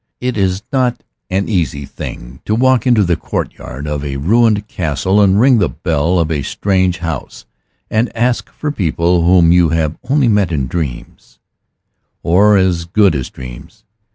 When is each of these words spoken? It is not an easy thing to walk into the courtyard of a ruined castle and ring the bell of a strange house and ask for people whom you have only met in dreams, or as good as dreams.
It 0.19 0.35
is 0.35 0.63
not 0.73 1.03
an 1.29 1.47
easy 1.47 1.85
thing 1.85 2.41
to 2.45 2.55
walk 2.55 2.87
into 2.87 3.03
the 3.03 3.15
courtyard 3.15 3.85
of 3.85 4.03
a 4.03 4.17
ruined 4.17 4.67
castle 4.67 5.21
and 5.21 5.39
ring 5.39 5.59
the 5.59 5.69
bell 5.69 6.17
of 6.17 6.31
a 6.31 6.41
strange 6.41 6.97
house 6.97 7.45
and 7.87 8.11
ask 8.17 8.49
for 8.51 8.71
people 8.71 9.21
whom 9.21 9.51
you 9.51 9.69
have 9.69 9.99
only 10.09 10.27
met 10.27 10.51
in 10.51 10.65
dreams, 10.65 11.37
or 12.23 12.57
as 12.57 12.85
good 12.85 13.13
as 13.13 13.29
dreams. 13.29 13.83